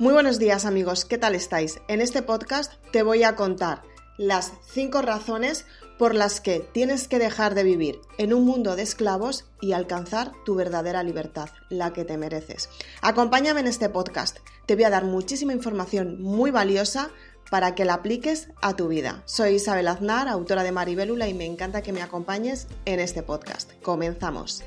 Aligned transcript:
Muy 0.00 0.14
buenos 0.14 0.38
días 0.38 0.64
amigos, 0.64 1.04
¿qué 1.04 1.18
tal 1.18 1.34
estáis? 1.34 1.78
En 1.86 2.00
este 2.00 2.22
podcast 2.22 2.72
te 2.90 3.02
voy 3.02 3.22
a 3.22 3.36
contar 3.36 3.82
las 4.16 4.54
5 4.72 5.02
razones 5.02 5.66
por 5.98 6.14
las 6.14 6.40
que 6.40 6.60
tienes 6.60 7.06
que 7.06 7.18
dejar 7.18 7.54
de 7.54 7.64
vivir 7.64 8.00
en 8.16 8.32
un 8.32 8.46
mundo 8.46 8.76
de 8.76 8.82
esclavos 8.82 9.44
y 9.60 9.72
alcanzar 9.72 10.32
tu 10.46 10.54
verdadera 10.54 11.02
libertad, 11.02 11.50
la 11.68 11.92
que 11.92 12.06
te 12.06 12.16
mereces. 12.16 12.70
Acompáñame 13.02 13.60
en 13.60 13.66
este 13.66 13.90
podcast, 13.90 14.38
te 14.64 14.74
voy 14.74 14.84
a 14.84 14.90
dar 14.90 15.04
muchísima 15.04 15.52
información 15.52 16.22
muy 16.22 16.50
valiosa 16.50 17.10
para 17.50 17.74
que 17.74 17.84
la 17.84 17.92
apliques 17.92 18.48
a 18.62 18.76
tu 18.76 18.88
vida. 18.88 19.22
Soy 19.26 19.56
Isabel 19.56 19.86
Aznar, 19.86 20.28
autora 20.28 20.62
de 20.62 20.72
Maribélula 20.72 21.28
y 21.28 21.34
me 21.34 21.44
encanta 21.44 21.82
que 21.82 21.92
me 21.92 22.00
acompañes 22.00 22.68
en 22.86 23.00
este 23.00 23.22
podcast. 23.22 23.70
Comenzamos. 23.82 24.64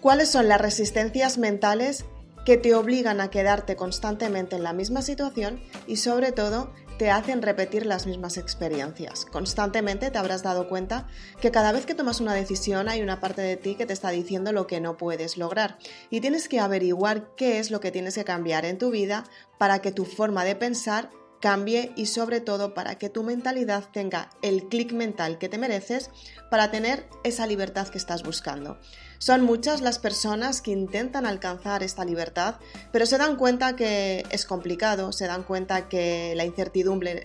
¿Cuáles 0.00 0.28
son 0.28 0.48
las 0.48 0.60
resistencias 0.60 1.38
mentales 1.38 2.04
que 2.44 2.56
te 2.56 2.74
obligan 2.74 3.20
a 3.20 3.30
quedarte 3.30 3.76
constantemente 3.76 4.56
en 4.56 4.62
la 4.62 4.72
misma 4.72 5.02
situación 5.02 5.60
y 5.86 5.96
sobre 5.96 6.32
todo 6.32 6.72
te 6.98 7.10
hacen 7.10 7.42
repetir 7.42 7.86
las 7.86 8.06
mismas 8.06 8.38
experiencias. 8.38 9.24
Constantemente 9.26 10.10
te 10.10 10.18
habrás 10.18 10.42
dado 10.42 10.68
cuenta 10.68 11.06
que 11.40 11.50
cada 11.50 11.72
vez 11.72 11.84
que 11.84 11.94
tomas 11.94 12.20
una 12.20 12.34
decisión 12.34 12.88
hay 12.88 13.02
una 13.02 13.20
parte 13.20 13.42
de 13.42 13.56
ti 13.56 13.74
que 13.76 13.86
te 13.86 13.92
está 13.92 14.10
diciendo 14.10 14.52
lo 14.52 14.66
que 14.66 14.80
no 14.80 14.96
puedes 14.96 15.36
lograr 15.36 15.78
y 16.10 16.20
tienes 16.20 16.48
que 16.48 16.58
averiguar 16.58 17.34
qué 17.36 17.58
es 17.58 17.70
lo 17.70 17.80
que 17.80 17.92
tienes 17.92 18.14
que 18.14 18.24
cambiar 18.24 18.64
en 18.64 18.78
tu 18.78 18.90
vida 18.90 19.24
para 19.58 19.80
que 19.80 19.92
tu 19.92 20.04
forma 20.04 20.44
de 20.44 20.56
pensar 20.56 21.10
cambie 21.40 21.92
y 21.96 22.06
sobre 22.06 22.40
todo 22.40 22.74
para 22.74 22.96
que 22.96 23.08
tu 23.08 23.22
mentalidad 23.22 23.84
tenga 23.92 24.30
el 24.42 24.68
clic 24.68 24.92
mental 24.92 25.38
que 25.38 25.48
te 25.48 25.58
mereces 25.58 26.10
para 26.50 26.70
tener 26.70 27.08
esa 27.22 27.46
libertad 27.46 27.88
que 27.88 27.98
estás 27.98 28.22
buscando. 28.22 28.78
Son 29.18 29.42
muchas 29.42 29.80
las 29.80 29.98
personas 29.98 30.62
que 30.62 30.70
intentan 30.70 31.26
alcanzar 31.26 31.82
esta 31.82 32.04
libertad, 32.04 32.54
pero 32.92 33.04
se 33.04 33.18
dan 33.18 33.36
cuenta 33.36 33.74
que 33.74 34.24
es 34.30 34.46
complicado, 34.46 35.12
se 35.12 35.26
dan 35.26 35.42
cuenta 35.42 35.88
que 35.88 36.34
la 36.36 36.44
incertidumbre, 36.44 37.22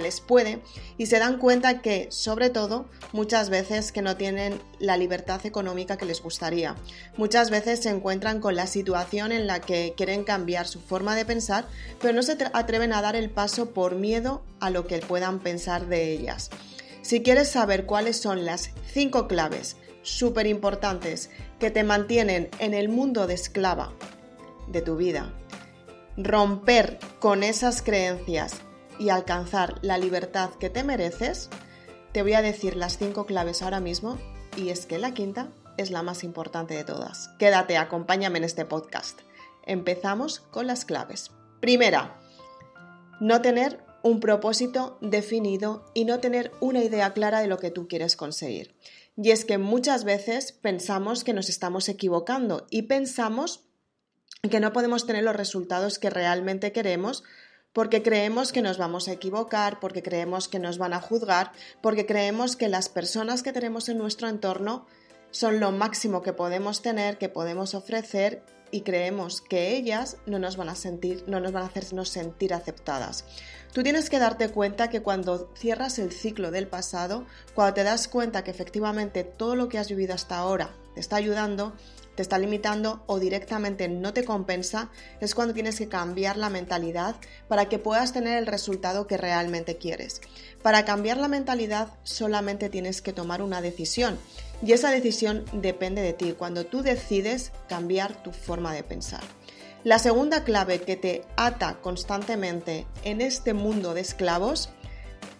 les 0.00 0.20
puede 0.20 0.62
y 0.98 1.06
se 1.06 1.18
dan 1.18 1.38
cuenta 1.38 1.82
que, 1.82 2.06
sobre 2.10 2.50
todo, 2.50 2.86
muchas 3.12 3.50
veces 3.50 3.90
que 3.90 4.02
no 4.02 4.16
tienen 4.16 4.60
la 4.78 4.96
libertad 4.96 5.44
económica 5.44 5.96
que 5.96 6.04
les 6.04 6.22
gustaría. 6.22 6.76
Muchas 7.16 7.50
veces 7.50 7.82
se 7.82 7.90
encuentran 7.90 8.40
con 8.40 8.54
la 8.54 8.68
situación 8.68 9.32
en 9.32 9.48
la 9.48 9.60
que 9.60 9.94
quieren 9.96 10.22
cambiar 10.22 10.68
su 10.68 10.80
forma 10.80 11.16
de 11.16 11.24
pensar, 11.24 11.66
pero 12.00 12.12
no 12.12 12.22
se 12.22 12.36
atreven 12.52 12.92
a 12.92 13.02
dar 13.02 13.16
el 13.16 13.30
paso 13.30 13.70
por 13.70 13.96
miedo 13.96 14.44
a 14.60 14.70
lo 14.70 14.86
que 14.86 14.98
puedan 14.98 15.40
pensar 15.40 15.86
de 15.86 16.12
ellas. 16.12 16.50
Si 17.02 17.22
quieres 17.22 17.48
saber 17.48 17.86
cuáles 17.86 18.16
son 18.16 18.44
las 18.44 18.70
cinco 18.92 19.26
claves 19.28 19.76
súper 20.06 20.46
importantes 20.46 21.30
que 21.58 21.70
te 21.70 21.84
mantienen 21.84 22.48
en 22.58 22.74
el 22.74 22.88
mundo 22.88 23.26
de 23.26 23.34
esclava 23.34 23.92
de 24.68 24.80
tu 24.80 24.96
vida, 24.96 25.32
romper 26.16 26.98
con 27.18 27.42
esas 27.42 27.82
creencias 27.82 28.54
y 28.98 29.10
alcanzar 29.10 29.78
la 29.82 29.98
libertad 29.98 30.50
que 30.60 30.70
te 30.70 30.84
mereces, 30.84 31.50
te 32.12 32.22
voy 32.22 32.34
a 32.34 32.42
decir 32.42 32.76
las 32.76 32.98
cinco 32.98 33.26
claves 33.26 33.62
ahora 33.62 33.80
mismo 33.80 34.16
y 34.56 34.70
es 34.70 34.86
que 34.86 34.98
la 34.98 35.12
quinta 35.12 35.48
es 35.76 35.90
la 35.90 36.02
más 36.02 36.24
importante 36.24 36.74
de 36.74 36.84
todas. 36.84 37.28
Quédate, 37.38 37.76
acompáñame 37.76 38.38
en 38.38 38.44
este 38.44 38.64
podcast. 38.64 39.20
Empezamos 39.64 40.40
con 40.40 40.66
las 40.66 40.84
claves. 40.84 41.32
Primera, 41.60 42.16
no 43.20 43.42
tener 43.42 43.84
un 44.02 44.20
propósito 44.20 44.98
definido 45.00 45.84
y 45.92 46.04
no 46.04 46.20
tener 46.20 46.52
una 46.60 46.82
idea 46.82 47.12
clara 47.12 47.40
de 47.40 47.48
lo 47.48 47.58
que 47.58 47.72
tú 47.72 47.88
quieres 47.88 48.14
conseguir. 48.14 48.74
Y 49.16 49.30
es 49.30 49.44
que 49.44 49.58
muchas 49.58 50.04
veces 50.04 50.52
pensamos 50.52 51.24
que 51.24 51.32
nos 51.32 51.48
estamos 51.48 51.88
equivocando 51.88 52.66
y 52.70 52.82
pensamos 52.82 53.64
que 54.50 54.60
no 54.60 54.72
podemos 54.72 55.06
tener 55.06 55.24
los 55.24 55.36
resultados 55.36 55.98
que 55.98 56.10
realmente 56.10 56.72
queremos 56.72 57.24
porque 57.72 58.02
creemos 58.02 58.52
que 58.52 58.62
nos 58.62 58.78
vamos 58.78 59.06
a 59.06 59.12
equivocar, 59.12 59.80
porque 59.80 60.02
creemos 60.02 60.48
que 60.48 60.58
nos 60.58 60.78
van 60.78 60.94
a 60.94 61.00
juzgar, 61.02 61.52
porque 61.82 62.06
creemos 62.06 62.56
que 62.56 62.68
las 62.68 62.88
personas 62.88 63.42
que 63.42 63.52
tenemos 63.52 63.90
en 63.90 63.98
nuestro 63.98 64.28
entorno 64.28 64.86
son 65.36 65.60
lo 65.60 65.70
máximo 65.70 66.22
que 66.22 66.32
podemos 66.32 66.80
tener, 66.80 67.18
que 67.18 67.28
podemos 67.28 67.74
ofrecer 67.74 68.42
y 68.70 68.80
creemos 68.80 69.42
que 69.42 69.76
ellas 69.76 70.16
no 70.24 70.38
nos 70.38 70.56
van 70.56 70.70
a 70.70 70.74
sentir, 70.74 71.24
no 71.26 71.40
nos 71.40 71.52
van 71.52 71.64
a 71.64 71.66
hacernos 71.66 72.08
sentir 72.08 72.54
aceptadas. 72.54 73.26
Tú 73.74 73.82
tienes 73.82 74.08
que 74.08 74.18
darte 74.18 74.48
cuenta 74.48 74.88
que 74.88 75.02
cuando 75.02 75.52
cierras 75.54 75.98
el 75.98 76.10
ciclo 76.10 76.50
del 76.50 76.68
pasado, 76.68 77.26
cuando 77.54 77.74
te 77.74 77.84
das 77.84 78.08
cuenta 78.08 78.44
que 78.44 78.50
efectivamente 78.50 79.24
todo 79.24 79.56
lo 79.56 79.68
que 79.68 79.78
has 79.78 79.90
vivido 79.90 80.14
hasta 80.14 80.38
ahora 80.38 80.70
te 80.94 81.00
está 81.00 81.16
ayudando, 81.16 81.74
te 82.14 82.22
está 82.22 82.38
limitando 82.38 83.04
o 83.06 83.20
directamente 83.20 83.88
no 83.88 84.14
te 84.14 84.24
compensa, 84.24 84.90
es 85.20 85.34
cuando 85.34 85.52
tienes 85.52 85.76
que 85.76 85.88
cambiar 85.88 86.38
la 86.38 86.48
mentalidad 86.48 87.16
para 87.46 87.68
que 87.68 87.78
puedas 87.78 88.14
tener 88.14 88.38
el 88.38 88.46
resultado 88.46 89.06
que 89.06 89.18
realmente 89.18 89.76
quieres. 89.76 90.22
Para 90.62 90.86
cambiar 90.86 91.18
la 91.18 91.28
mentalidad 91.28 91.90
solamente 92.02 92.70
tienes 92.70 93.02
que 93.02 93.12
tomar 93.12 93.42
una 93.42 93.60
decisión 93.60 94.18
y 94.62 94.72
esa 94.72 94.90
decisión 94.90 95.44
depende 95.52 96.02
de 96.02 96.12
ti, 96.12 96.32
cuando 96.32 96.64
tú 96.64 96.82
decides 96.82 97.52
cambiar 97.68 98.22
tu 98.22 98.32
forma 98.32 98.72
de 98.72 98.82
pensar. 98.82 99.22
La 99.84 99.98
segunda 99.98 100.44
clave 100.44 100.80
que 100.80 100.96
te 100.96 101.22
ata 101.36 101.80
constantemente 101.80 102.86
en 103.04 103.20
este 103.20 103.54
mundo 103.54 103.94
de 103.94 104.00
esclavos 104.00 104.70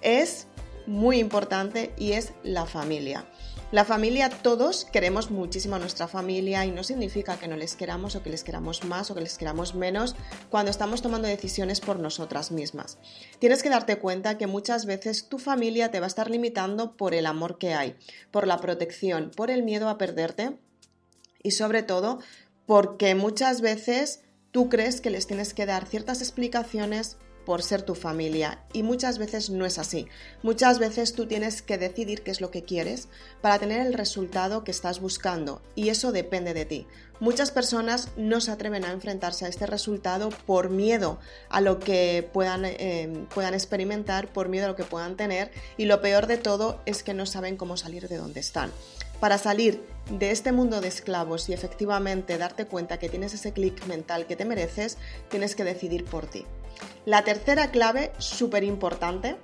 es 0.03 0.47
muy 0.87 1.19
importante 1.19 1.93
y 1.97 2.13
es 2.13 2.33
la 2.45 2.67
familia. 2.67 3.27
La 3.73 3.85
familia, 3.85 4.31
todos 4.31 4.85
queremos 4.85 5.33
muchísimo 5.33 5.75
a 5.75 5.81
nuestra 5.81 6.07
familia 6.07 6.65
y 6.65 6.71
no 6.71 6.85
significa 6.85 7.37
que 7.37 7.49
no 7.49 7.57
les 7.57 7.75
queramos 7.75 8.15
o 8.15 8.23
que 8.23 8.31
les 8.31 8.45
queramos 8.45 8.85
más 8.85 9.11
o 9.11 9.15
que 9.17 9.21
les 9.21 9.37
queramos 9.39 9.75
menos 9.75 10.15
cuando 10.51 10.71
estamos 10.71 11.03
tomando 11.03 11.27
decisiones 11.27 11.81
por 11.81 11.99
nosotras 11.99 12.53
mismas. 12.53 12.97
Tienes 13.41 13.65
que 13.65 13.69
darte 13.69 13.99
cuenta 13.99 14.39
que 14.39 14.47
muchas 14.47 14.87
veces 14.87 15.29
tu 15.29 15.39
familia 15.39 15.91
te 15.91 15.99
va 15.99 16.07
a 16.07 16.09
estar 16.09 16.31
limitando 16.31 16.97
por 16.97 17.13
el 17.13 17.27
amor 17.27 17.59
que 17.59 17.75
hay, 17.75 17.97
por 18.31 18.47
la 18.47 18.59
protección, 18.59 19.33
por 19.35 19.51
el 19.51 19.65
miedo 19.65 19.89
a 19.89 19.99
perderte 19.99 20.59
y 21.43 21.51
sobre 21.51 21.83
todo 21.83 22.21
porque 22.67 23.17
muchas 23.17 23.61
veces 23.61 24.23
Tú 24.57 24.71
crees 24.71 25.03
que 25.03 25.11
les 25.11 25.27
tienes 25.27 25.53
que 25.53 25.67
dar 25.67 25.87
ciertas 25.87 26.23
explicaciones 26.23 27.19
por 27.47 27.63
ser 27.63 27.83
tu 27.83 27.95
familia 27.95 28.59
y 28.75 28.83
muchas 28.83 29.17
veces 29.19 29.49
no 29.49 29.65
es 29.65 29.79
así. 29.79 30.09
Muchas 30.43 30.79
veces 30.79 31.15
tú 31.15 31.27
tienes 31.27 31.63
que 31.63 31.79
decidir 31.79 32.23
qué 32.23 32.33
es 32.33 32.43
lo 32.43 32.51
que 32.51 32.65
quieres 32.65 33.09
para 33.41 33.59
tener 33.59 33.87
el 33.87 33.95
resultado 33.95 34.65
que 34.65 34.73
estás 34.73 35.01
buscando 35.01 35.63
y 35.77 35.89
eso 35.89 36.13
depende 36.13 36.53
de 36.53 36.67
ti. 36.67 36.87
Muchas 37.21 37.51
personas 37.51 38.11
no 38.17 38.43
se 38.43 38.51
atreven 38.51 38.85
a 38.85 38.93
enfrentarse 38.93 39.47
a 39.47 39.49
este 39.49 39.65
resultado 39.65 40.29
por 40.29 40.69
miedo 40.69 41.19
a 41.49 41.63
lo 41.63 41.79
que 41.79 42.29
puedan, 42.31 42.65
eh, 42.67 43.27
puedan 43.33 43.55
experimentar, 43.55 44.31
por 44.33 44.51
miedo 44.51 44.67
a 44.67 44.69
lo 44.69 44.77
que 44.77 44.85
puedan 44.85 45.17
tener 45.17 45.51
y 45.79 45.87
lo 45.87 46.03
peor 46.03 46.27
de 46.27 46.37
todo 46.37 46.83
es 46.85 47.03
que 47.03 47.15
no 47.15 47.25
saben 47.25 47.57
cómo 47.57 47.79
salir 47.79 48.09
de 48.09 48.19
donde 48.19 48.41
están. 48.41 48.71
Para 49.21 49.39
salir 49.39 49.83
de 50.11 50.31
este 50.31 50.53
mundo 50.53 50.81
de 50.81 50.89
esclavos 50.89 51.49
y 51.49 51.55
efectivamente 51.55 52.37
darte 52.37 52.67
cuenta 52.67 52.99
que 52.99 53.09
tienes 53.09 53.33
ese 53.33 53.53
clic 53.53 53.87
mental 53.87 54.27
que 54.27 54.37
te 54.37 54.45
mereces, 54.45 54.99
tienes 55.31 55.55
que 55.55 55.65
decidir 55.65 56.05
por 56.05 56.27
ti. 56.27 56.45
La 57.05 57.23
tercera 57.25 57.71
clave, 57.71 58.13
súper 58.19 58.65
importante, 58.65 59.37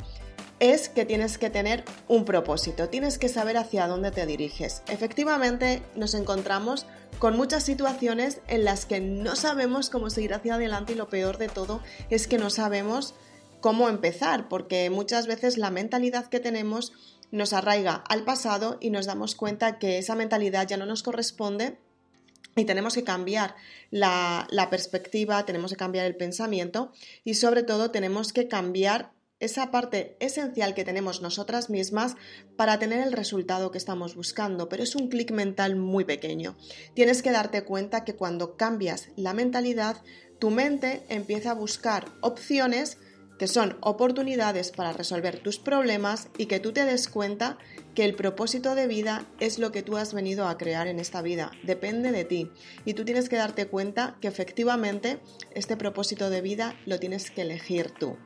es 0.63 0.89
que 0.89 1.05
tienes 1.05 1.39
que 1.39 1.51
tener 1.51 1.85
un 2.07 2.25
propósito, 2.25 2.89
tienes 2.89 3.19
que 3.19 3.29
saber 3.29 3.57
hacia 3.57 3.89
dónde 3.89 4.13
te 4.13 4.27
diriges. 4.27 4.83
Efectivamente, 4.87 5.83
nos 5.97 6.15
encontramos 6.15 6.87
con 7.19 7.37
muchas 7.37 7.65
situaciones 7.65 8.41
en 8.47 8.65
las 8.65 8.87
que 8.87 9.01
no 9.01 9.35
sabemos 9.35 9.91
cómo 9.91 10.09
seguir 10.09 10.35
hacia 10.35 10.55
adelante 10.55 10.93
y 10.93 10.97
lo 10.97 11.09
peor 11.09 11.39
de 11.39 11.49
todo 11.49 11.81
es 12.11 12.29
que 12.29 12.39
no 12.39 12.49
sabemos 12.49 13.15
cómo 13.61 13.89
empezar, 13.89 14.49
porque 14.49 14.89
muchas 14.89 15.27
veces 15.27 15.59
la 15.59 15.71
mentalidad 15.71 16.27
que 16.27 16.41
tenemos 16.41 16.93
nos 17.33 17.53
arraiga 17.53 18.05
al 18.09 18.25
pasado 18.25 18.77
y 18.81 18.91
nos 18.91 19.07
damos 19.07 19.35
cuenta 19.35 19.79
que 19.79 19.99
esa 19.99 20.15
mentalidad 20.15 20.69
ya 20.69 20.77
no 20.77 20.87
nos 20.87 21.03
corresponde 21.03 21.79
y 22.57 22.65
tenemos 22.65 22.95
que 22.95 23.05
cambiar 23.05 23.55
la, 23.91 24.47
perspectiva, 24.71 25.45
tenemos 25.47 25.73
que 25.73 25.77
cambiar 25.77 26.07
el 26.07 26.17
pensamiento 26.17 26.93
y 27.25 27.35
sobre 27.35 27.63
todo 27.63 27.91
tenemos 27.91 28.33
que 28.33 28.49
cambiar 28.49 29.13
esa 29.41 29.73
parte 29.73 30.17
esencial 30.21 30.73
que 30.73 30.85
tenemos 30.85 31.21
nosotras 31.21 31.69
mismas 31.69 32.15
para 32.57 32.79
tener 32.79 33.01
el 33.01 33.13
resultado 33.13 33.73
que 33.73 33.79
estamos 33.79 34.15
buscando, 34.15 34.69
pero 34.69 34.85
es 34.85 34.95
un 34.95 35.09
clic 35.09 35.33
mental 35.33 35.75
muy 35.75 36.05
pequeño. 36.05 36.57
Tienes 36.95 37.23
que 37.23 37.33
darte 37.33 37.65
cuenta 37.65 38.05
que 38.05 38.15
cuando 38.15 38.57
cambias 38.57 39.09
la 39.17 39.35
mentalidad, 39.35 40.01
tu 40.39 40.51
mente 40.51 41.03
empieza 41.09 41.53
a 41.53 41.55
buscar 41.55 42.07
opciones 42.21 42.99
que 43.39 43.49
son 43.49 43.77
oportunidades 43.81 44.71
para 44.71 44.93
resolver 44.93 45.39
tus 45.39 45.59
problemas 45.59 46.29
y 46.39 46.47
que 46.47 46.61
tú 46.61 46.73
te 46.73 46.85
des 46.85 47.09
cuenta 47.09 47.59
que 47.95 48.05
el 48.05 48.15
propósito 48.15 48.75
de 48.75 48.87
vida 48.87 49.27
es 49.41 49.59
lo 49.59 49.73
que 49.73 49.83
tú 49.83 49.97
has 49.97 50.15
venido 50.15 50.47
a 50.47 50.57
crear 50.59 50.87
en 50.87 50.99
esta 51.01 51.23
vida, 51.23 51.53
depende 51.63 52.13
de 52.13 52.25
ti 52.25 52.51
y 52.85 52.95
tú 52.95 53.05
tienes 53.05 53.29
que 53.29 53.37
darte 53.37 53.67
cuenta 53.67 54.17
que 54.21 54.29
efectivamente 54.29 55.19
este 55.55 55.77
propósito 55.77 56.31
de 56.31 56.41
vida 56.41 56.77
lo 56.87 56.99
tienes 56.99 57.31
que 57.31 57.43
elegir 57.43 57.91
tú. 57.91 58.17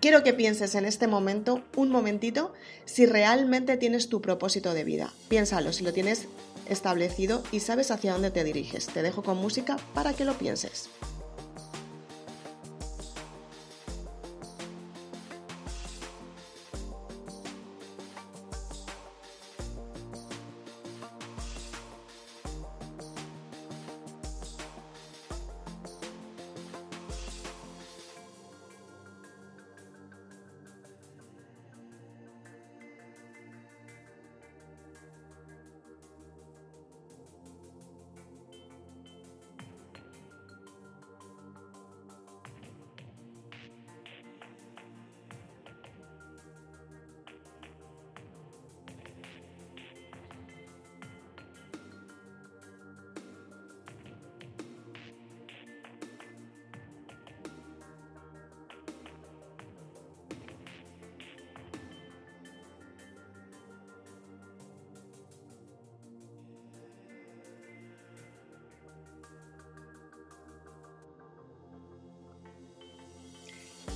Quiero 0.00 0.24
que 0.24 0.34
pienses 0.34 0.74
en 0.74 0.84
este 0.84 1.06
momento, 1.06 1.62
un 1.76 1.88
momentito, 1.88 2.52
si 2.86 3.06
realmente 3.06 3.76
tienes 3.76 4.08
tu 4.08 4.20
propósito 4.20 4.74
de 4.74 4.82
vida. 4.82 5.12
Piénsalo, 5.28 5.72
si 5.72 5.84
lo 5.84 5.92
tienes 5.92 6.26
establecido 6.68 7.44
y 7.52 7.60
sabes 7.60 7.92
hacia 7.92 8.12
dónde 8.12 8.32
te 8.32 8.42
diriges. 8.42 8.86
Te 8.86 9.02
dejo 9.02 9.22
con 9.22 9.36
música 9.36 9.76
para 9.94 10.12
que 10.12 10.24
lo 10.24 10.34
pienses. 10.34 10.90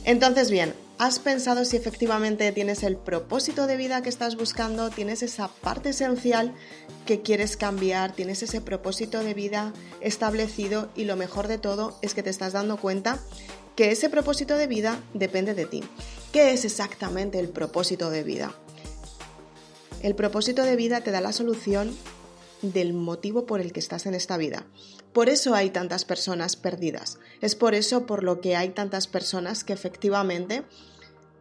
Entonces, 0.06 0.52
bien, 0.52 0.72
¿has 0.98 1.18
pensado 1.18 1.64
si 1.64 1.76
efectivamente 1.76 2.52
tienes 2.52 2.84
el 2.84 2.96
propósito 2.96 3.66
de 3.66 3.76
vida 3.76 4.02
que 4.02 4.08
estás 4.08 4.36
buscando? 4.36 4.88
¿Tienes 4.88 5.20
esa 5.24 5.48
parte 5.48 5.88
esencial 5.88 6.54
que 7.06 7.22
quieres 7.22 7.56
cambiar? 7.56 8.12
¿Tienes 8.12 8.40
ese 8.44 8.60
propósito 8.60 9.24
de 9.24 9.34
vida 9.34 9.72
establecido? 10.00 10.90
Y 10.94 11.06
lo 11.06 11.16
mejor 11.16 11.48
de 11.48 11.58
todo 11.58 11.98
es 12.02 12.14
que 12.14 12.22
te 12.22 12.30
estás 12.30 12.52
dando 12.52 12.76
cuenta 12.76 13.18
que 13.74 13.90
ese 13.90 14.08
propósito 14.08 14.56
de 14.56 14.68
vida 14.68 15.00
depende 15.12 15.54
de 15.54 15.66
ti. 15.66 15.82
¿Qué 16.32 16.52
es 16.52 16.64
exactamente 16.64 17.40
el 17.40 17.48
propósito 17.48 18.08
de 18.08 18.22
vida? 18.22 18.54
El 20.04 20.14
propósito 20.14 20.62
de 20.62 20.76
vida 20.76 21.00
te 21.00 21.10
da 21.10 21.20
la 21.20 21.32
solución 21.32 21.92
del 22.62 22.92
motivo 22.92 23.46
por 23.46 23.60
el 23.60 23.72
que 23.72 23.80
estás 23.80 24.06
en 24.06 24.14
esta 24.14 24.36
vida. 24.36 24.66
Por 25.12 25.28
eso 25.28 25.54
hay 25.54 25.70
tantas 25.70 26.04
personas 26.04 26.56
perdidas. 26.56 27.18
Es 27.40 27.54
por 27.54 27.74
eso 27.74 28.06
por 28.06 28.22
lo 28.22 28.40
que 28.40 28.56
hay 28.56 28.70
tantas 28.70 29.06
personas 29.06 29.64
que 29.64 29.72
efectivamente 29.72 30.64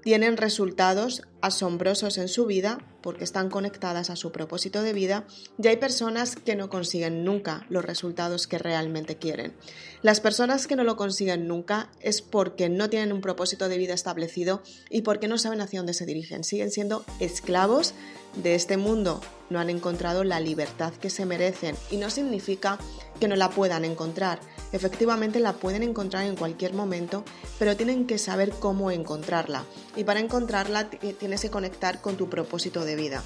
tienen 0.03 0.37
resultados 0.37 1.23
asombrosos 1.41 2.17
en 2.17 2.27
su 2.27 2.45
vida 2.45 2.79
porque 3.01 3.23
están 3.23 3.49
conectadas 3.49 4.09
a 4.09 4.15
su 4.15 4.31
propósito 4.31 4.81
de 4.81 4.93
vida 4.93 5.27
y 5.61 5.67
hay 5.67 5.77
personas 5.77 6.35
que 6.35 6.55
no 6.55 6.69
consiguen 6.69 7.23
nunca 7.23 7.65
los 7.69 7.85
resultados 7.85 8.47
que 8.47 8.57
realmente 8.57 9.17
quieren. 9.17 9.53
Las 10.01 10.21
personas 10.21 10.67
que 10.67 10.75
no 10.75 10.83
lo 10.83 10.95
consiguen 10.95 11.47
nunca 11.47 11.91
es 11.99 12.21
porque 12.21 12.69
no 12.69 12.89
tienen 12.89 13.13
un 13.13 13.21
propósito 13.21 13.69
de 13.69 13.77
vida 13.77 13.93
establecido 13.93 14.63
y 14.89 15.01
porque 15.01 15.27
no 15.27 15.37
saben 15.37 15.61
hacia 15.61 15.79
dónde 15.79 15.93
se 15.93 16.05
dirigen. 16.05 16.43
Siguen 16.43 16.71
siendo 16.71 17.05
esclavos 17.19 17.93
de 18.41 18.55
este 18.55 18.77
mundo, 18.77 19.21
no 19.49 19.59
han 19.59 19.69
encontrado 19.69 20.23
la 20.23 20.39
libertad 20.39 20.93
que 20.93 21.09
se 21.09 21.25
merecen 21.25 21.75
y 21.91 21.97
no 21.97 22.09
significa 22.09 22.79
que 23.19 23.27
no 23.27 23.35
la 23.35 23.49
puedan 23.49 23.85
encontrar 23.85 24.39
Efectivamente 24.75 25.39
la 25.39 25.53
pueden 25.53 25.83
encontrar 25.83 26.25
en 26.25 26.35
cualquier 26.35 26.73
momento, 26.73 27.23
pero 27.57 27.77
tienen 27.77 28.07
que 28.07 28.17
saber 28.17 28.49
cómo 28.49 28.91
encontrarla. 28.91 29.63
Y 29.95 30.03
para 30.03 30.19
encontrarla 30.19 30.89
tienes 31.25 31.41
que 31.41 31.49
conectar 31.49 32.01
con 32.01 32.17
tu 32.17 32.29
propósito 32.29 32.85
de 32.85 32.95
vida. 32.95 33.23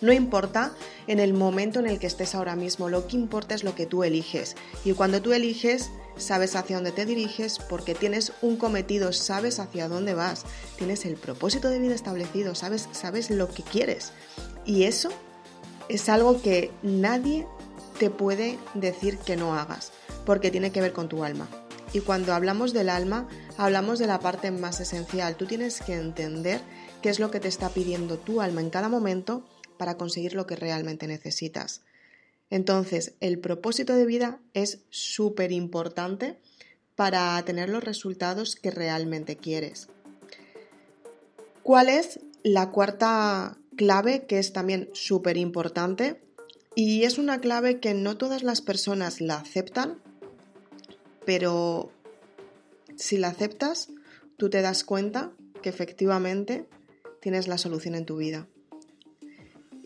No 0.00 0.14
importa 0.14 0.72
en 1.06 1.20
el 1.20 1.34
momento 1.34 1.78
en 1.78 1.86
el 1.86 1.98
que 1.98 2.06
estés 2.06 2.34
ahora 2.34 2.56
mismo, 2.56 2.88
lo 2.88 3.06
que 3.06 3.16
importa 3.16 3.54
es 3.54 3.64
lo 3.64 3.74
que 3.74 3.84
tú 3.84 4.02
eliges. 4.02 4.56
Y 4.82 4.94
cuando 4.94 5.20
tú 5.20 5.34
eliges, 5.34 5.90
sabes 6.16 6.56
hacia 6.56 6.76
dónde 6.76 6.90
te 6.90 7.04
diriges 7.04 7.58
porque 7.58 7.94
tienes 7.94 8.32
un 8.40 8.56
cometido, 8.56 9.12
sabes 9.12 9.58
hacia 9.58 9.90
dónde 9.90 10.14
vas, 10.14 10.46
tienes 10.78 11.04
el 11.04 11.16
propósito 11.16 11.68
de 11.68 11.80
vida 11.80 11.94
establecido, 11.94 12.54
sabes, 12.54 12.88
sabes 12.92 13.28
lo 13.30 13.50
que 13.50 13.62
quieres. 13.62 14.12
Y 14.64 14.84
eso 14.84 15.10
es 15.90 16.08
algo 16.08 16.40
que 16.40 16.70
nadie 16.82 17.46
te 17.98 18.08
puede 18.08 18.58
decir 18.72 19.18
que 19.18 19.36
no 19.36 19.54
hagas 19.54 19.92
porque 20.24 20.50
tiene 20.50 20.72
que 20.72 20.80
ver 20.80 20.94
con 20.94 21.10
tu 21.10 21.24
alma. 21.24 21.46
Y 21.92 22.00
cuando 22.00 22.32
hablamos 22.32 22.72
del 22.72 22.88
alma, 22.88 23.28
hablamos 23.58 23.98
de 23.98 24.06
la 24.06 24.18
parte 24.18 24.50
más 24.50 24.80
esencial. 24.80 25.36
Tú 25.36 25.44
tienes 25.44 25.82
que 25.82 25.94
entender 25.94 26.62
qué 27.02 27.10
es 27.10 27.18
lo 27.18 27.30
que 27.30 27.40
te 27.40 27.48
está 27.48 27.68
pidiendo 27.68 28.18
tu 28.18 28.40
alma 28.40 28.60
en 28.60 28.70
cada 28.70 28.88
momento 28.88 29.44
para 29.76 29.96
conseguir 29.96 30.34
lo 30.34 30.46
que 30.46 30.56
realmente 30.56 31.06
necesitas. 31.06 31.82
Entonces, 32.50 33.14
el 33.20 33.38
propósito 33.38 33.94
de 33.94 34.06
vida 34.06 34.40
es 34.54 34.80
súper 34.90 35.52
importante 35.52 36.38
para 36.94 37.42
tener 37.44 37.68
los 37.68 37.82
resultados 37.82 38.56
que 38.56 38.70
realmente 38.70 39.36
quieres. 39.36 39.88
¿Cuál 41.62 41.88
es 41.88 42.20
la 42.42 42.70
cuarta 42.70 43.58
clave 43.76 44.26
que 44.26 44.38
es 44.38 44.52
también 44.52 44.90
súper 44.92 45.36
importante? 45.36 46.20
Y 46.74 47.04
es 47.04 47.18
una 47.18 47.40
clave 47.40 47.80
que 47.80 47.94
no 47.94 48.16
todas 48.16 48.42
las 48.42 48.60
personas 48.60 49.20
la 49.20 49.36
aceptan 49.36 50.02
pero 51.24 51.90
si 52.96 53.16
la 53.16 53.28
aceptas, 53.28 53.90
tú 54.36 54.50
te 54.50 54.62
das 54.62 54.84
cuenta 54.84 55.32
que 55.62 55.68
efectivamente 55.68 56.66
tienes 57.22 57.46
la 57.46 57.56
solución 57.56 57.94
en 57.94 58.04
tu 58.04 58.16
vida. 58.16 58.48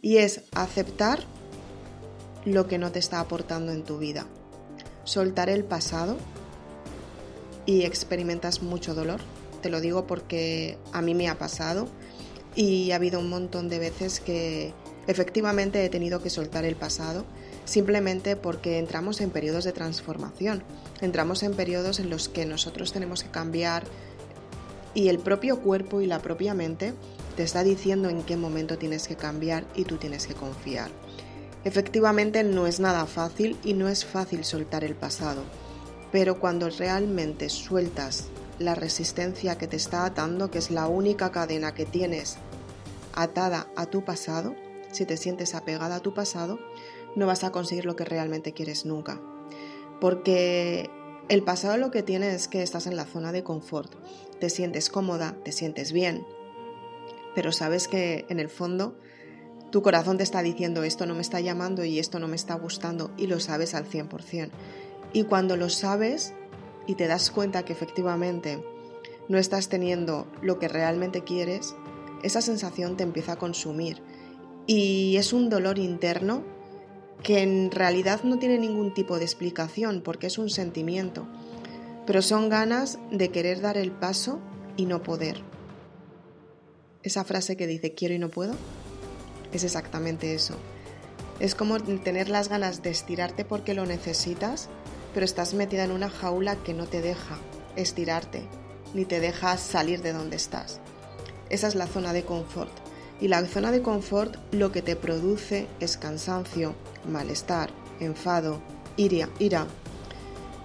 Y 0.00 0.16
es 0.16 0.40
aceptar 0.54 1.20
lo 2.46 2.66
que 2.66 2.78
no 2.78 2.90
te 2.90 2.98
está 2.98 3.20
aportando 3.20 3.72
en 3.72 3.84
tu 3.84 3.98
vida. 3.98 4.26
Soltar 5.04 5.50
el 5.50 5.62
pasado 5.62 6.16
y 7.66 7.82
experimentas 7.82 8.62
mucho 8.62 8.94
dolor. 8.94 9.20
Te 9.60 9.68
lo 9.68 9.80
digo 9.80 10.06
porque 10.06 10.78
a 10.92 11.02
mí 11.02 11.14
me 11.14 11.28
ha 11.28 11.38
pasado 11.38 11.88
y 12.54 12.92
ha 12.92 12.96
habido 12.96 13.20
un 13.20 13.28
montón 13.28 13.68
de 13.68 13.80
veces 13.80 14.20
que 14.20 14.72
efectivamente 15.06 15.84
he 15.84 15.90
tenido 15.90 16.22
que 16.22 16.30
soltar 16.30 16.64
el 16.64 16.74
pasado 16.74 17.26
simplemente 17.66 18.36
porque 18.36 18.78
entramos 18.78 19.20
en 19.20 19.30
periodos 19.30 19.64
de 19.64 19.72
transformación, 19.72 20.62
entramos 21.00 21.42
en 21.42 21.54
periodos 21.54 22.00
en 22.00 22.10
los 22.10 22.28
que 22.28 22.46
nosotros 22.46 22.92
tenemos 22.92 23.24
que 23.24 23.30
cambiar 23.30 23.84
y 24.94 25.08
el 25.08 25.18
propio 25.18 25.60
cuerpo 25.60 26.00
y 26.00 26.06
la 26.06 26.20
propia 26.20 26.54
mente 26.54 26.94
te 27.36 27.42
está 27.42 27.62
diciendo 27.62 28.08
en 28.08 28.22
qué 28.22 28.36
momento 28.36 28.78
tienes 28.78 29.06
que 29.06 29.16
cambiar 29.16 29.66
y 29.74 29.84
tú 29.84 29.98
tienes 29.98 30.26
que 30.26 30.34
confiar. 30.34 30.90
Efectivamente 31.64 32.44
no 32.44 32.66
es 32.66 32.80
nada 32.80 33.06
fácil 33.06 33.58
y 33.62 33.74
no 33.74 33.88
es 33.88 34.04
fácil 34.04 34.44
soltar 34.44 34.84
el 34.84 34.94
pasado, 34.94 35.42
pero 36.12 36.40
cuando 36.40 36.70
realmente 36.70 37.48
sueltas 37.48 38.28
la 38.58 38.74
resistencia 38.74 39.58
que 39.58 39.66
te 39.66 39.76
está 39.76 40.06
atando, 40.06 40.50
que 40.50 40.58
es 40.58 40.70
la 40.70 40.86
única 40.86 41.30
cadena 41.30 41.74
que 41.74 41.84
tienes 41.84 42.38
atada 43.14 43.68
a 43.76 43.86
tu 43.86 44.04
pasado, 44.04 44.54
si 44.92 45.04
te 45.04 45.16
sientes 45.16 45.54
apegada 45.54 45.96
a 45.96 46.00
tu 46.00 46.14
pasado, 46.14 46.58
no 47.16 47.26
vas 47.26 47.44
a 47.44 47.50
conseguir 47.50 47.84
lo 47.84 47.96
que 47.96 48.04
realmente 48.04 48.52
quieres 48.52 48.86
nunca. 48.86 49.20
Porque 50.00 50.88
el 51.28 51.42
pasado 51.42 51.76
lo 51.76 51.90
que 51.90 52.02
tiene 52.02 52.34
es 52.34 52.48
que 52.48 52.62
estás 52.62 52.86
en 52.86 52.96
la 52.96 53.04
zona 53.04 53.32
de 53.32 53.42
confort, 53.42 53.92
te 54.38 54.50
sientes 54.50 54.88
cómoda, 54.88 55.34
te 55.42 55.52
sientes 55.52 55.92
bien, 55.92 56.24
pero 57.36 57.52
sabes 57.52 57.86
que 57.86 58.24
en 58.30 58.40
el 58.40 58.48
fondo 58.48 58.96
tu 59.70 59.82
corazón 59.82 60.16
te 60.16 60.22
está 60.22 60.40
diciendo 60.40 60.84
esto 60.84 61.04
no 61.04 61.14
me 61.14 61.20
está 61.20 61.38
llamando 61.38 61.84
y 61.84 61.98
esto 61.98 62.18
no 62.18 62.28
me 62.28 62.34
está 62.34 62.54
gustando 62.54 63.10
y 63.18 63.26
lo 63.26 63.40
sabes 63.40 63.74
al 63.74 63.84
100%. 63.84 64.48
Y 65.12 65.24
cuando 65.24 65.58
lo 65.58 65.68
sabes 65.68 66.32
y 66.86 66.94
te 66.94 67.06
das 67.06 67.30
cuenta 67.30 67.62
que 67.62 67.74
efectivamente 67.74 68.64
no 69.28 69.36
estás 69.36 69.68
teniendo 69.68 70.26
lo 70.40 70.58
que 70.58 70.66
realmente 70.66 71.24
quieres, 71.24 71.76
esa 72.22 72.40
sensación 72.40 72.96
te 72.96 73.02
empieza 73.02 73.32
a 73.32 73.38
consumir 73.38 74.00
y 74.66 75.18
es 75.18 75.34
un 75.34 75.50
dolor 75.50 75.78
interno 75.78 76.42
que 77.22 77.42
en 77.42 77.70
realidad 77.70 78.22
no 78.24 78.38
tiene 78.38 78.58
ningún 78.58 78.94
tipo 78.94 79.18
de 79.18 79.26
explicación 79.26 80.00
porque 80.00 80.28
es 80.28 80.38
un 80.38 80.48
sentimiento, 80.48 81.28
pero 82.06 82.22
son 82.22 82.48
ganas 82.48 82.98
de 83.10 83.28
querer 83.28 83.60
dar 83.60 83.76
el 83.76 83.92
paso 83.92 84.40
y 84.78 84.86
no 84.86 85.02
poder. 85.02 85.44
Esa 87.06 87.22
frase 87.22 87.56
que 87.56 87.68
dice 87.68 87.94
quiero 87.94 88.14
y 88.14 88.18
no 88.18 88.30
puedo 88.30 88.54
es 89.52 89.62
exactamente 89.62 90.34
eso. 90.34 90.56
Es 91.38 91.54
como 91.54 91.78
tener 91.78 92.28
las 92.28 92.48
ganas 92.48 92.82
de 92.82 92.90
estirarte 92.90 93.44
porque 93.44 93.74
lo 93.74 93.86
necesitas, 93.86 94.68
pero 95.14 95.24
estás 95.24 95.54
metida 95.54 95.84
en 95.84 95.92
una 95.92 96.10
jaula 96.10 96.56
que 96.56 96.74
no 96.74 96.88
te 96.88 97.02
deja 97.02 97.38
estirarte. 97.76 98.42
ni 98.92 99.04
te 99.04 99.20
dejas 99.20 99.60
salir 99.60 100.02
de 100.02 100.12
donde 100.12 100.34
estás. 100.34 100.80
Esa 101.48 101.68
es 101.68 101.76
la 101.76 101.86
zona 101.86 102.12
de 102.12 102.24
confort. 102.24 102.72
Y 103.20 103.28
la 103.28 103.46
zona 103.46 103.70
de 103.70 103.82
confort 103.82 104.34
lo 104.52 104.72
que 104.72 104.82
te 104.82 104.96
produce 104.96 105.68
es 105.78 105.96
cansancio, 105.96 106.74
malestar, 107.08 107.70
enfado, 108.00 108.60
ira, 108.96 109.28
ira. 109.38 109.68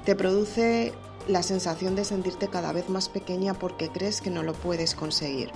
Te 0.06 0.16
produce 0.16 0.92
la 1.28 1.44
sensación 1.44 1.96
de 1.96 2.04
sentirte 2.04 2.48
cada 2.48 2.72
vez 2.72 2.90
más 2.90 3.10
pequeña 3.10 3.54
porque 3.54 3.90
crees 3.90 4.22
que 4.22 4.32
no 4.32 4.42
lo 4.42 4.54
puedes 4.54 4.96
conseguir. 4.96 5.52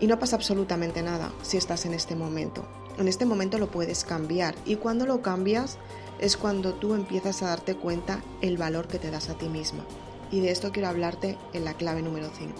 Y 0.00 0.06
no 0.06 0.18
pasa 0.18 0.36
absolutamente 0.36 1.02
nada 1.02 1.32
si 1.42 1.56
estás 1.56 1.84
en 1.84 1.94
este 1.94 2.16
momento. 2.16 2.66
En 2.98 3.06
este 3.06 3.26
momento 3.26 3.58
lo 3.58 3.70
puedes 3.70 4.04
cambiar 4.04 4.54
y 4.64 4.76
cuando 4.76 5.06
lo 5.06 5.22
cambias 5.22 5.78
es 6.18 6.36
cuando 6.36 6.74
tú 6.74 6.94
empiezas 6.94 7.42
a 7.42 7.48
darte 7.48 7.74
cuenta 7.74 8.22
el 8.42 8.56
valor 8.56 8.88
que 8.88 8.98
te 8.98 9.10
das 9.10 9.30
a 9.30 9.38
ti 9.38 9.48
misma. 9.48 9.86
Y 10.30 10.40
de 10.40 10.50
esto 10.50 10.70
quiero 10.72 10.88
hablarte 10.88 11.38
en 11.52 11.64
la 11.64 11.74
clave 11.74 12.02
número 12.02 12.30
5. 12.36 12.52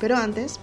Pero 0.00 0.16
antes, 0.16 0.60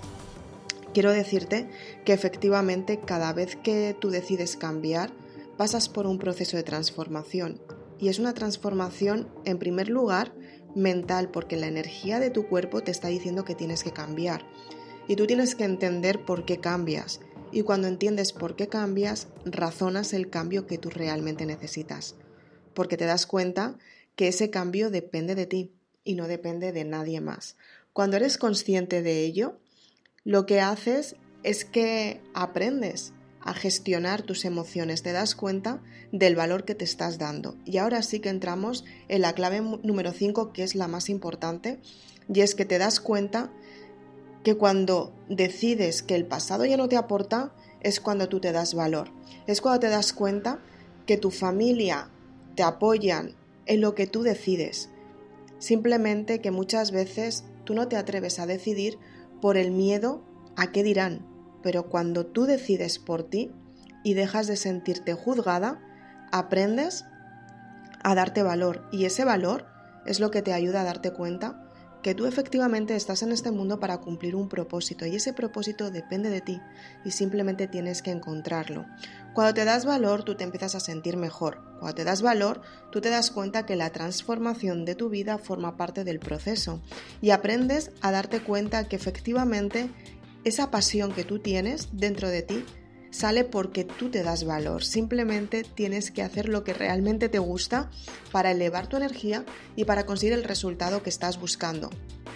quiero 0.93 1.11
decirte 1.11 1.69
que 2.05 2.13
efectivamente 2.13 2.99
cada 2.99 3.33
vez 3.33 3.55
que 3.55 3.95
tú 3.99 4.09
decides 4.09 4.57
cambiar, 4.57 5.11
pasas 5.57 5.89
por 5.89 6.07
un 6.07 6.19
proceso 6.19 6.57
de 6.57 6.63
transformación. 6.63 7.61
Y 7.99 8.09
es 8.09 8.19
una 8.19 8.33
transformación, 8.33 9.29
en 9.45 9.59
primer 9.59 9.89
lugar, 9.89 10.33
mental, 10.75 11.29
porque 11.29 11.55
la 11.55 11.67
energía 11.67 12.19
de 12.19 12.29
tu 12.29 12.47
cuerpo 12.47 12.81
te 12.81 12.91
está 12.91 13.07
diciendo 13.07 13.45
que 13.45 13.55
tienes 13.55 13.83
que 13.83 13.91
cambiar. 13.91 14.45
Y 15.07 15.15
tú 15.15 15.27
tienes 15.27 15.55
que 15.55 15.65
entender 15.65 16.25
por 16.25 16.45
qué 16.45 16.59
cambias. 16.59 17.19
Y 17.51 17.61
cuando 17.61 17.87
entiendes 17.87 18.33
por 18.33 18.55
qué 18.55 18.67
cambias, 18.67 19.27
razonas 19.45 20.13
el 20.13 20.29
cambio 20.29 20.65
que 20.65 20.77
tú 20.77 20.89
realmente 20.89 21.45
necesitas. 21.45 22.15
Porque 22.73 22.97
te 22.97 23.05
das 23.05 23.25
cuenta 23.25 23.77
que 24.15 24.27
ese 24.27 24.49
cambio 24.49 24.89
depende 24.89 25.35
de 25.35 25.45
ti 25.45 25.71
y 26.03 26.15
no 26.15 26.27
depende 26.27 26.71
de 26.71 26.85
nadie 26.85 27.21
más. 27.21 27.57
Cuando 27.93 28.17
eres 28.17 28.37
consciente 28.37 29.01
de 29.01 29.23
ello, 29.23 29.59
lo 30.23 30.45
que 30.45 30.61
haces 30.61 31.15
es 31.43 31.65
que 31.65 32.21
aprendes 32.33 33.13
a 33.41 33.53
gestionar 33.53 34.21
tus 34.21 34.45
emociones, 34.45 35.03
te 35.03 35.11
das 35.11 35.35
cuenta 35.35 35.81
del 36.11 36.35
valor 36.35 36.63
que 36.63 36.75
te 36.75 36.85
estás 36.85 37.17
dando. 37.17 37.57
Y 37.65 37.77
ahora 37.77 38.01
sí 38.01 38.19
que 38.19 38.29
entramos 38.29 38.85
en 39.09 39.21
la 39.21 39.33
clave 39.33 39.61
número 39.61 40.13
5, 40.13 40.53
que 40.53 40.63
es 40.63 40.75
la 40.75 40.87
más 40.87 41.09
importante, 41.09 41.79
y 42.33 42.39
es 42.39 42.55
que 42.55 42.65
te 42.65 42.77
das 42.77 43.01
cuenta 43.01 43.51
que 44.43 44.55
cuando 44.55 45.13
decides 45.29 46.03
que 46.03 46.15
el 46.15 46.25
pasado 46.25 46.65
ya 46.65 46.77
no 46.77 46.89
te 46.89 46.97
aporta, 46.97 47.53
es 47.81 47.99
cuando 47.99 48.29
tú 48.29 48.39
te 48.39 48.51
das 48.51 48.73
valor. 48.73 49.09
Es 49.47 49.61
cuando 49.61 49.79
te 49.79 49.89
das 49.89 50.13
cuenta 50.13 50.59
que 51.05 51.17
tu 51.17 51.31
familia 51.31 52.09
te 52.55 52.63
apoyan 52.63 53.35
en 53.65 53.81
lo 53.81 53.95
que 53.95 54.07
tú 54.07 54.23
decides. 54.23 54.89
Simplemente 55.59 56.39
que 56.41 56.51
muchas 56.51 56.91
veces 56.91 57.45
tú 57.63 57.73
no 57.73 57.87
te 57.87 57.95
atreves 57.95 58.39
a 58.39 58.45
decidir 58.45 58.99
por 59.41 59.57
el 59.57 59.71
miedo 59.71 60.23
a 60.55 60.71
qué 60.71 60.83
dirán. 60.83 61.25
Pero 61.61 61.89
cuando 61.89 62.25
tú 62.25 62.45
decides 62.45 62.99
por 62.99 63.23
ti 63.23 63.51
y 64.03 64.13
dejas 64.13 64.47
de 64.47 64.57
sentirte 64.57 65.13
juzgada, 65.13 65.81
aprendes 66.31 67.05
a 68.03 68.15
darte 68.15 68.43
valor. 68.43 68.87
Y 68.91 69.05
ese 69.05 69.23
valor 69.23 69.65
es 70.05 70.19
lo 70.19 70.31
que 70.31 70.41
te 70.41 70.51
ayuda 70.51 70.81
a 70.81 70.85
darte 70.85 71.11
cuenta 71.13 71.62
que 72.03 72.13
tú 72.13 72.27
efectivamente 72.27 72.95
estás 72.95 73.23
en 73.23 73.31
este 73.31 73.49
mundo 73.49 73.79
para 73.79 73.97
cumplir 73.99 74.35
un 74.35 74.49
propósito 74.49 75.05
y 75.05 75.15
ese 75.15 75.33
propósito 75.33 75.89
depende 75.89 76.29
de 76.29 76.41
ti 76.41 76.61
y 77.03 77.11
simplemente 77.11 77.67
tienes 77.67 78.01
que 78.01 78.11
encontrarlo. 78.11 78.85
Cuando 79.33 79.53
te 79.53 79.65
das 79.65 79.85
valor, 79.85 80.23
tú 80.23 80.35
te 80.35 80.43
empiezas 80.43 80.75
a 80.75 80.79
sentir 80.79 81.17
mejor. 81.17 81.63
Cuando 81.79 81.95
te 81.95 82.03
das 82.03 82.21
valor, 82.21 82.61
tú 82.91 83.01
te 83.01 83.09
das 83.09 83.31
cuenta 83.31 83.65
que 83.65 83.75
la 83.75 83.89
transformación 83.89 84.85
de 84.85 84.95
tu 84.95 85.09
vida 85.09 85.37
forma 85.37 85.77
parte 85.77 86.03
del 86.03 86.19
proceso 86.19 86.81
y 87.21 87.31
aprendes 87.31 87.91
a 88.01 88.11
darte 88.11 88.41
cuenta 88.41 88.87
que 88.87 88.97
efectivamente 88.97 89.89
esa 90.43 90.69
pasión 90.69 91.13
que 91.13 91.23
tú 91.23 91.39
tienes 91.39 91.87
dentro 91.93 92.29
de 92.29 92.41
ti 92.41 92.65
sale 93.13 93.43
porque 93.43 93.83
tú 93.83 94.09
te 94.09 94.23
das 94.23 94.43
valor. 94.43 94.83
Simplemente 94.83 95.63
tienes 95.63 96.11
que 96.11 96.23
hacer 96.23 96.49
lo 96.49 96.63
que 96.63 96.73
realmente 96.73 97.29
te 97.29 97.39
gusta 97.39 97.89
para 98.31 98.51
elevar 98.51 98.87
tu 98.87 98.97
energía 98.97 99.45
y 99.75 99.85
para 99.85 100.05
conseguir 100.05 100.33
el 100.33 100.43
resultado 100.43 101.03
que 101.03 101.09
estás 101.09 101.39
buscando. 101.39 101.91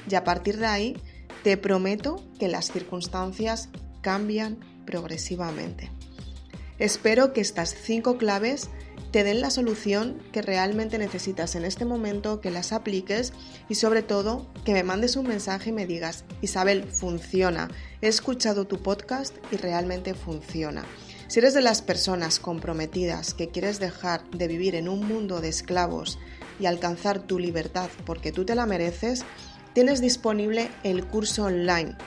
Y 0.09 0.15
a 0.15 0.23
partir 0.23 0.57
de 0.57 0.67
ahí, 0.67 0.97
te 1.43 1.57
prometo 1.57 2.23
que 2.39 2.47
las 2.47 2.71
circunstancias 2.71 3.69
cambian 4.01 4.59
progresivamente. 4.85 5.91
Espero 6.77 7.33
que 7.33 7.41
estas 7.41 7.73
cinco 7.73 8.17
claves 8.17 8.69
te 9.17 9.23
den 9.23 9.41
la 9.41 9.49
solución 9.49 10.21
que 10.31 10.43
realmente 10.43 10.99
necesitas 10.99 11.55
en 11.55 11.65
este 11.65 11.85
momento, 11.85 12.39
que 12.39 12.51
las 12.51 12.71
apliques 12.71 13.33
y 13.67 13.73
sobre 13.73 14.03
todo 14.03 14.45
que 14.63 14.73
me 14.73 14.83
mandes 14.83 15.15
un 15.15 15.25
mensaje 15.25 15.71
y 15.71 15.73
me 15.73 15.87
digas, 15.87 16.23
Isabel, 16.43 16.83
funciona, 16.83 17.67
he 18.03 18.09
escuchado 18.09 18.67
tu 18.67 18.83
podcast 18.83 19.35
y 19.51 19.55
realmente 19.55 20.13
funciona. 20.13 20.85
Si 21.29 21.39
eres 21.39 21.55
de 21.55 21.63
las 21.63 21.81
personas 21.81 22.37
comprometidas 22.37 23.33
que 23.33 23.49
quieres 23.49 23.79
dejar 23.79 24.23
de 24.29 24.47
vivir 24.47 24.75
en 24.75 24.87
un 24.87 25.07
mundo 25.07 25.41
de 25.41 25.49
esclavos 25.49 26.19
y 26.59 26.67
alcanzar 26.67 27.17
tu 27.17 27.39
libertad 27.39 27.89
porque 28.05 28.31
tú 28.31 28.45
te 28.45 28.53
la 28.53 28.67
mereces, 28.67 29.25
tienes 29.73 29.99
disponible 29.99 30.69
el 30.83 31.07
curso 31.07 31.45
online. 31.45 31.97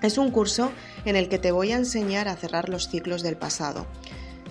Es 0.00 0.16
un 0.16 0.30
curso 0.30 0.72
en 1.04 1.16
el 1.16 1.28
que 1.28 1.38
te 1.38 1.52
voy 1.52 1.72
a 1.72 1.76
enseñar 1.76 2.28
a 2.28 2.36
cerrar 2.36 2.70
los 2.70 2.88
ciclos 2.88 3.22
del 3.22 3.36
pasado. 3.36 3.86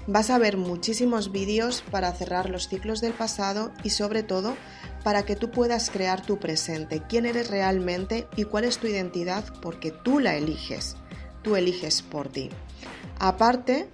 Vas 0.07 0.29
a 0.29 0.37
ver 0.37 0.57
muchísimos 0.57 1.31
vídeos 1.31 1.83
para 1.91 2.11
cerrar 2.13 2.49
los 2.49 2.67
ciclos 2.67 3.01
del 3.01 3.13
pasado 3.13 3.71
y 3.83 3.91
sobre 3.91 4.23
todo 4.23 4.55
para 5.03 5.23
que 5.23 5.35
tú 5.35 5.51
puedas 5.51 5.89
crear 5.89 6.25
tu 6.25 6.39
presente, 6.39 7.03
quién 7.07 7.25
eres 7.25 7.49
realmente 7.49 8.27
y 8.35 8.45
cuál 8.45 8.63
es 8.63 8.77
tu 8.79 8.87
identidad 8.87 9.45
porque 9.61 9.91
tú 9.91 10.19
la 10.19 10.35
eliges, 10.35 10.95
tú 11.43 11.55
eliges 11.55 12.01
por 12.01 12.29
ti. 12.29 12.49
Aparte, 13.19 13.87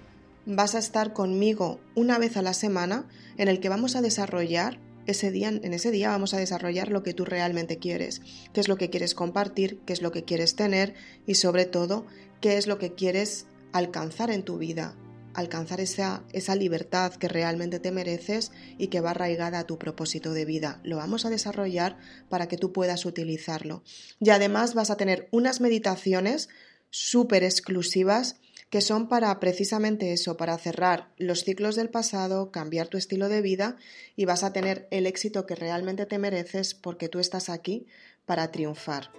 vas 0.46 0.74
a 0.74 0.78
estar 0.78 1.12
conmigo 1.12 1.80
una 1.94 2.18
vez 2.18 2.36
a 2.36 2.42
la 2.42 2.54
semana 2.54 3.06
en 3.36 3.48
el 3.48 3.60
que 3.60 3.68
vamos 3.68 3.96
a 3.96 4.00
desarrollar 4.00 4.78
ese 5.06 5.30
día, 5.30 5.48
en 5.48 5.72
ese 5.72 5.90
día 5.90 6.10
vamos 6.10 6.34
a 6.34 6.38
desarrollar 6.38 6.90
lo 6.90 7.02
que 7.02 7.14
tú 7.14 7.24
realmente 7.24 7.78
quieres, 7.78 8.22
qué 8.52 8.60
es 8.60 8.68
lo 8.68 8.76
que 8.76 8.90
quieres 8.90 9.14
compartir, 9.14 9.80
qué 9.86 9.92
es 9.92 10.02
lo 10.02 10.10
que 10.10 10.24
quieres 10.24 10.56
tener 10.56 10.94
y 11.26 11.36
sobre 11.36 11.64
todo 11.64 12.06
qué 12.40 12.56
es 12.56 12.66
lo 12.66 12.78
que 12.78 12.94
quieres 12.94 13.46
alcanzar 13.72 14.30
en 14.30 14.42
tu 14.42 14.58
vida, 14.58 14.96
alcanzar 15.36 15.80
esa, 15.80 16.24
esa 16.32 16.54
libertad 16.54 17.14
que 17.14 17.28
realmente 17.28 17.78
te 17.78 17.92
mereces 17.92 18.52
y 18.78 18.88
que 18.88 19.00
va 19.00 19.10
arraigada 19.10 19.60
a 19.60 19.66
tu 19.66 19.78
propósito 19.78 20.32
de 20.32 20.44
vida. 20.44 20.80
Lo 20.82 20.96
vamos 20.96 21.24
a 21.24 21.30
desarrollar 21.30 21.98
para 22.28 22.48
que 22.48 22.56
tú 22.56 22.72
puedas 22.72 23.04
utilizarlo. 23.04 23.82
Y 24.18 24.30
además 24.30 24.74
vas 24.74 24.90
a 24.90 24.96
tener 24.96 25.28
unas 25.30 25.60
meditaciones 25.60 26.48
súper 26.90 27.44
exclusivas 27.44 28.36
que 28.70 28.80
son 28.80 29.08
para 29.08 29.38
precisamente 29.38 30.12
eso, 30.12 30.36
para 30.36 30.58
cerrar 30.58 31.12
los 31.18 31.44
ciclos 31.44 31.76
del 31.76 31.88
pasado, 31.88 32.50
cambiar 32.50 32.88
tu 32.88 32.96
estilo 32.96 33.28
de 33.28 33.42
vida 33.42 33.76
y 34.16 34.24
vas 34.24 34.42
a 34.42 34.52
tener 34.52 34.88
el 34.90 35.06
éxito 35.06 35.46
que 35.46 35.54
realmente 35.54 36.06
te 36.06 36.18
mereces 36.18 36.74
porque 36.74 37.08
tú 37.08 37.20
estás 37.20 37.48
aquí 37.48 37.86
para 38.24 38.50
triunfar. 38.50 39.12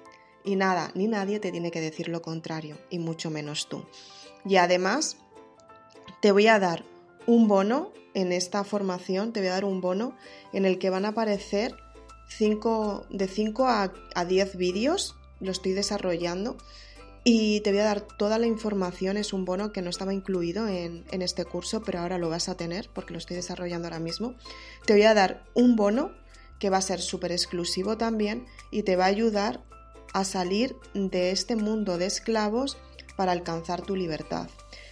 Y 0.44 0.56
nada, 0.56 0.92
ni 0.96 1.08
nadie 1.08 1.40
te 1.40 1.52
tiene 1.52 1.72
que 1.72 1.82
decir 1.82 2.08
lo 2.08 2.22
contrario, 2.22 2.78
y 2.90 3.00
mucho 3.00 3.30
menos 3.30 3.68
tú. 3.70 3.86
Y 4.46 4.58
además, 4.58 5.18
te 6.22 6.32
voy 6.32 6.48
a 6.48 6.60
dar 6.60 6.84
un 7.26 7.48
bono 7.48 7.92
en 8.14 8.32
esta 8.32 8.64
formación, 8.64 9.34
te 9.34 9.42
voy 9.42 9.50
a 9.50 9.54
dar 9.54 9.66
un 9.66 9.82
bono 9.82 10.16
en 10.54 10.66
el 10.66 10.80
que 10.80 10.90
van 10.90 11.06
a 11.06 11.10
aparecer 11.10 11.76
de 13.10 13.28
5 13.28 13.68
a, 13.68 14.26
10 14.26 14.58
vídeos, 14.58 15.16
lo 15.40 15.52
estoy 15.52 15.74
desarrollando 15.74 16.58
y 17.24 17.62
te 17.62 17.72
voy 17.72 17.80
a 17.80 17.86
dar 17.86 18.02
toda 18.02 18.40
la 18.40 18.48
información, 18.48 19.18
es 19.18 19.34
un 19.34 19.46
bono 19.46 19.72
que 19.72 19.82
no 19.82 19.90
estaba 19.90 20.14
incluido 20.14 20.68
en, 20.68 21.06
en 21.12 21.22
este 21.22 21.46
curso, 21.46 21.84
pero 21.84 22.00
ahora 22.00 22.18
lo 22.18 22.30
vas 22.30 22.50
a 22.50 22.56
tener 22.56 22.90
porque 22.94 23.14
lo 23.14 23.20
estoy 23.20 23.36
desarrollando 23.36 23.88
ahora 23.88 24.00
mismo. 24.00 24.34
Te 24.86 24.94
voy 24.94 25.04
a 25.04 25.14
dar 25.14 25.44
un 25.54 25.76
bono 25.76 26.12
que 26.60 26.70
va 26.70 26.78
a 26.78 26.82
ser 26.82 27.02
súper 27.02 27.32
exclusivo 27.32 27.98
también 27.98 28.46
y 28.72 28.84
te 28.84 28.96
va 28.96 29.06
a 29.06 29.10
ayudar 29.10 29.62
a 30.14 30.24
salir 30.24 30.76
de 30.94 31.32
este 31.32 31.56
mundo 31.56 31.98
de 31.98 32.06
esclavos 32.06 32.78
para 33.16 33.34
alcanzar 33.34 33.82
tu 33.82 33.96
libertad 33.96 34.48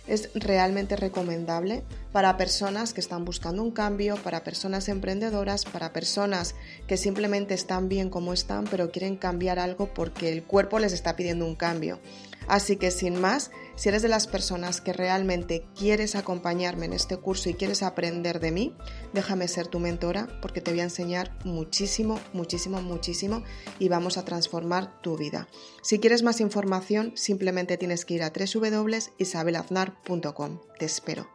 es 0.07 0.29
realmente 0.35 0.95
recomendable 0.95 1.83
para 2.11 2.37
personas 2.37 2.93
que 2.93 3.01
están 3.01 3.25
buscando 3.25 3.63
un 3.63 3.71
cambio, 3.71 4.15
para 4.15 4.43
personas 4.43 4.87
emprendedoras, 4.89 5.65
para 5.65 5.93
personas 5.93 6.55
que 6.87 6.97
simplemente 6.97 7.53
están 7.53 7.89
bien 7.89 8.09
como 8.09 8.33
están, 8.33 8.65
pero 8.65 8.91
quieren 8.91 9.17
cambiar 9.17 9.59
algo 9.59 9.93
porque 9.93 10.31
el 10.31 10.43
cuerpo 10.43 10.79
les 10.79 10.93
está 10.93 11.15
pidiendo 11.15 11.45
un 11.45 11.55
cambio. 11.55 11.99
Así 12.47 12.77
que 12.77 12.91
sin 12.91 13.19
más, 13.19 13.51
si 13.75 13.89
eres 13.89 14.01
de 14.01 14.07
las 14.07 14.27
personas 14.27 14.79
que 14.81 14.93
realmente 14.93 15.67
quieres 15.77 16.15
acompañarme 16.15 16.85
en 16.85 16.93
este 16.93 17.17
curso 17.17 17.49
y 17.49 17.55
quieres 17.55 17.83
aprender 17.83 18.39
de 18.39 18.51
mí, 18.51 18.73
déjame 19.13 19.47
ser 19.47 19.67
tu 19.67 19.79
mentora 19.79 20.27
porque 20.41 20.61
te 20.61 20.71
voy 20.71 20.79
a 20.79 20.83
enseñar 20.83 21.37
muchísimo, 21.43 22.19
muchísimo, 22.33 22.81
muchísimo 22.81 23.43
y 23.79 23.89
vamos 23.89 24.17
a 24.17 24.25
transformar 24.25 24.99
tu 25.01 25.17
vida. 25.17 25.47
Si 25.81 25.99
quieres 25.99 26.23
más 26.23 26.41
información, 26.41 27.11
simplemente 27.15 27.77
tienes 27.77 28.05
que 28.05 28.15
ir 28.15 28.23
a 28.23 28.31
www.isabelaznar.com. 28.31 30.61
Te 30.79 30.85
espero. 30.85 31.34